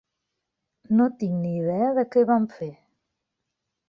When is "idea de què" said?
1.57-2.23